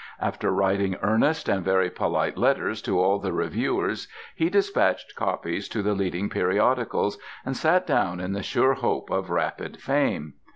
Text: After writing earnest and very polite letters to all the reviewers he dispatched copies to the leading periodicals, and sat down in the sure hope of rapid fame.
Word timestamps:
After 0.19 0.49
writing 0.49 0.95
earnest 1.03 1.47
and 1.47 1.63
very 1.63 1.91
polite 1.91 2.35
letters 2.35 2.81
to 2.81 2.99
all 2.99 3.19
the 3.19 3.31
reviewers 3.33 4.07
he 4.35 4.49
dispatched 4.49 5.15
copies 5.15 5.69
to 5.69 5.83
the 5.83 5.93
leading 5.93 6.27
periodicals, 6.27 7.19
and 7.45 7.55
sat 7.55 7.85
down 7.85 8.19
in 8.19 8.33
the 8.33 8.41
sure 8.41 8.73
hope 8.73 9.11
of 9.11 9.29
rapid 9.29 9.79
fame. 9.79 10.33